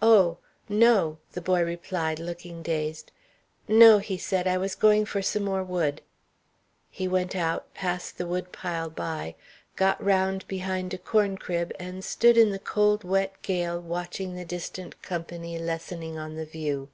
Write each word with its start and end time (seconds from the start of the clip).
"Oh! 0.00 0.38
no!" 0.66 1.18
the 1.32 1.42
boy 1.42 1.62
replied, 1.62 2.18
looking 2.18 2.62
dazed. 2.62 3.12
"No," 3.68 3.98
he 3.98 4.16
said; 4.16 4.46
"I 4.46 4.56
was 4.56 4.74
going 4.74 5.04
for 5.04 5.20
some 5.20 5.44
more 5.44 5.62
wood." 5.62 6.00
He 6.90 7.06
went 7.06 7.36
out, 7.36 7.74
passed 7.74 8.16
the 8.16 8.24
woodpile 8.26 8.88
by, 8.88 9.34
got 9.76 10.02
round 10.02 10.48
behind 10.48 10.94
a 10.94 10.96
corn 10.96 11.36
crib, 11.36 11.70
and 11.78 12.02
stood 12.02 12.38
in 12.38 12.48
the 12.48 12.58
cold, 12.58 13.04
wet 13.04 13.42
gale 13.42 13.78
watching 13.78 14.36
the 14.36 14.46
distant 14.46 15.02
company 15.02 15.58
lessening 15.58 16.16
on 16.16 16.36
the 16.36 16.46
view. 16.46 16.88